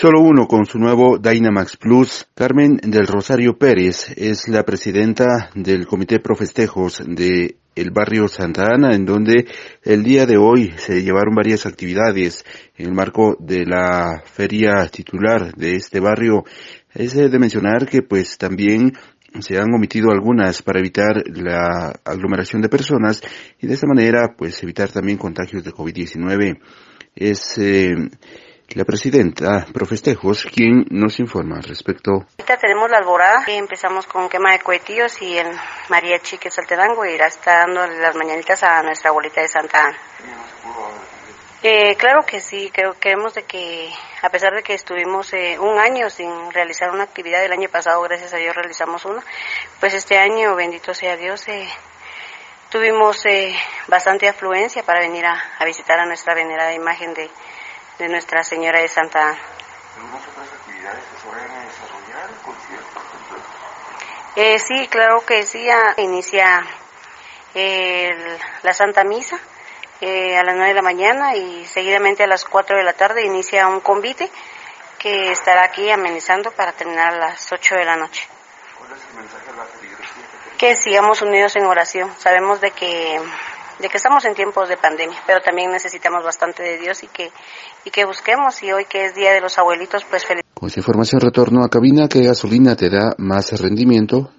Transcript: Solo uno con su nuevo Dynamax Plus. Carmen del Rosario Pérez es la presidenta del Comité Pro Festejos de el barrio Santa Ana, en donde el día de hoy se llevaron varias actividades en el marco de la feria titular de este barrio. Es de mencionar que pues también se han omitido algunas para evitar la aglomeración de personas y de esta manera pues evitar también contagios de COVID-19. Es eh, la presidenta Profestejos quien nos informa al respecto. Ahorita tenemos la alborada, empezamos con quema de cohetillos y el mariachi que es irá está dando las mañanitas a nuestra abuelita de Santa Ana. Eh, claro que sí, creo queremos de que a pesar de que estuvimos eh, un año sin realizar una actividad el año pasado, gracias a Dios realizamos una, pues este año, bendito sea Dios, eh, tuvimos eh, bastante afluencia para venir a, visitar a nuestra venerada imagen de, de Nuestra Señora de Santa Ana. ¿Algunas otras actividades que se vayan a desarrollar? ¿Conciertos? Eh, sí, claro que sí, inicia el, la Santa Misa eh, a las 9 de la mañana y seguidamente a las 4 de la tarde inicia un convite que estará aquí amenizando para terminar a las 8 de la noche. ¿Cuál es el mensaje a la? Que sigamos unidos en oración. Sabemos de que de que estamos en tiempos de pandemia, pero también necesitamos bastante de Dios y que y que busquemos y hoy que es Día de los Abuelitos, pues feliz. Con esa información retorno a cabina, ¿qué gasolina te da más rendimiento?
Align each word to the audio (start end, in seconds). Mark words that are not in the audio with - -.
Solo 0.00 0.20
uno 0.20 0.46
con 0.46 0.64
su 0.64 0.78
nuevo 0.78 1.18
Dynamax 1.18 1.76
Plus. 1.76 2.28
Carmen 2.32 2.76
del 2.76 3.08
Rosario 3.08 3.58
Pérez 3.58 4.12
es 4.16 4.46
la 4.46 4.62
presidenta 4.62 5.50
del 5.56 5.88
Comité 5.88 6.20
Pro 6.20 6.36
Festejos 6.36 7.02
de 7.04 7.56
el 7.74 7.90
barrio 7.90 8.28
Santa 8.28 8.66
Ana, 8.72 8.94
en 8.94 9.04
donde 9.04 9.48
el 9.82 10.04
día 10.04 10.24
de 10.24 10.36
hoy 10.36 10.72
se 10.76 11.02
llevaron 11.02 11.34
varias 11.34 11.66
actividades 11.66 12.44
en 12.76 12.86
el 12.86 12.94
marco 12.94 13.36
de 13.40 13.66
la 13.66 14.22
feria 14.24 14.86
titular 14.86 15.52
de 15.56 15.74
este 15.74 15.98
barrio. 15.98 16.44
Es 16.94 17.14
de 17.14 17.36
mencionar 17.40 17.84
que 17.88 18.02
pues 18.02 18.38
también 18.38 18.92
se 19.40 19.58
han 19.58 19.74
omitido 19.74 20.12
algunas 20.12 20.62
para 20.62 20.78
evitar 20.78 21.24
la 21.26 21.92
aglomeración 22.04 22.62
de 22.62 22.68
personas 22.68 23.20
y 23.60 23.66
de 23.66 23.74
esta 23.74 23.88
manera 23.88 24.32
pues 24.38 24.62
evitar 24.62 24.92
también 24.92 25.18
contagios 25.18 25.64
de 25.64 25.72
COVID-19. 25.72 26.60
Es 27.16 27.58
eh, 27.58 27.96
la 28.68 28.84
presidenta 28.84 29.66
Profestejos 29.72 30.44
quien 30.44 30.84
nos 30.90 31.18
informa 31.20 31.56
al 31.56 31.64
respecto. 31.64 32.26
Ahorita 32.38 32.56
tenemos 32.56 32.90
la 32.90 32.98
alborada, 32.98 33.44
empezamos 33.46 34.06
con 34.06 34.28
quema 34.28 34.52
de 34.52 34.60
cohetillos 34.60 35.20
y 35.22 35.38
el 35.38 35.48
mariachi 35.88 36.38
que 36.38 36.48
es 36.48 36.58
irá 36.58 37.26
está 37.26 37.66
dando 37.66 37.86
las 37.86 38.14
mañanitas 38.16 38.62
a 38.62 38.82
nuestra 38.82 39.10
abuelita 39.10 39.40
de 39.40 39.48
Santa 39.48 39.86
Ana. 39.86 39.98
Eh, 41.62 41.96
claro 41.96 42.24
que 42.24 42.40
sí, 42.40 42.70
creo 42.72 42.94
queremos 43.00 43.34
de 43.34 43.42
que 43.42 43.90
a 44.22 44.30
pesar 44.30 44.54
de 44.54 44.62
que 44.62 44.74
estuvimos 44.74 45.32
eh, 45.32 45.58
un 45.58 45.78
año 45.78 46.10
sin 46.10 46.30
realizar 46.52 46.90
una 46.90 47.04
actividad 47.04 47.44
el 47.44 47.52
año 47.52 47.68
pasado, 47.68 48.00
gracias 48.02 48.32
a 48.34 48.36
Dios 48.36 48.54
realizamos 48.54 49.04
una, 49.04 49.22
pues 49.80 49.94
este 49.94 50.18
año, 50.18 50.54
bendito 50.54 50.94
sea 50.94 51.16
Dios, 51.16 51.46
eh, 51.48 51.68
tuvimos 52.70 53.24
eh, 53.26 53.54
bastante 53.86 54.28
afluencia 54.28 54.82
para 54.82 55.00
venir 55.00 55.24
a, 55.26 55.64
visitar 55.64 55.98
a 55.98 56.06
nuestra 56.06 56.34
venerada 56.34 56.72
imagen 56.74 57.14
de, 57.14 57.30
de 57.98 58.08
Nuestra 58.08 58.44
Señora 58.44 58.80
de 58.80 58.88
Santa 58.88 59.30
Ana. 59.30 59.38
¿Algunas 59.96 60.28
otras 60.28 60.48
actividades 60.52 61.04
que 61.04 61.20
se 61.20 61.28
vayan 61.28 61.50
a 61.50 61.64
desarrollar? 61.64 62.30
¿Conciertos? 62.44 63.02
Eh, 64.36 64.58
sí, 64.60 64.86
claro 64.88 65.24
que 65.26 65.44
sí, 65.44 65.68
inicia 65.96 66.64
el, 67.54 68.38
la 68.62 68.72
Santa 68.72 69.02
Misa 69.02 69.38
eh, 70.00 70.36
a 70.38 70.44
las 70.44 70.54
9 70.54 70.68
de 70.68 70.74
la 70.74 70.82
mañana 70.82 71.34
y 71.34 71.64
seguidamente 71.66 72.22
a 72.22 72.28
las 72.28 72.44
4 72.44 72.76
de 72.76 72.84
la 72.84 72.92
tarde 72.92 73.24
inicia 73.24 73.66
un 73.66 73.80
convite 73.80 74.30
que 74.98 75.32
estará 75.32 75.64
aquí 75.64 75.90
amenizando 75.90 76.52
para 76.52 76.72
terminar 76.72 77.14
a 77.14 77.16
las 77.16 77.52
8 77.52 77.74
de 77.74 77.84
la 77.84 77.96
noche. 77.96 78.28
¿Cuál 78.78 78.92
es 78.92 79.04
el 79.10 79.16
mensaje 79.16 79.50
a 79.50 79.56
la? 79.56 79.66
Que 80.56 80.76
sigamos 80.76 81.22
unidos 81.22 81.56
en 81.56 81.66
oración. 81.66 82.12
Sabemos 82.18 82.60
de 82.60 82.70
que 82.70 83.20
de 83.78 83.88
que 83.88 83.96
estamos 83.96 84.24
en 84.24 84.34
tiempos 84.34 84.68
de 84.68 84.76
pandemia, 84.76 85.18
pero 85.26 85.40
también 85.40 85.70
necesitamos 85.70 86.24
bastante 86.24 86.62
de 86.62 86.78
Dios 86.78 87.02
y 87.02 87.08
que 87.08 87.30
y 87.84 87.90
que 87.90 88.04
busquemos 88.04 88.62
y 88.62 88.72
hoy 88.72 88.84
que 88.84 89.06
es 89.06 89.14
Día 89.14 89.32
de 89.32 89.40
los 89.40 89.58
Abuelitos, 89.58 90.04
pues 90.08 90.26
feliz. 90.26 90.42
Con 90.54 90.68
esa 90.68 90.80
información 90.80 91.20
retorno 91.20 91.64
a 91.64 91.68
cabina, 91.68 92.08
¿qué 92.08 92.22
gasolina 92.22 92.74
te 92.76 92.90
da 92.90 93.14
más 93.18 93.52
rendimiento? 93.60 94.30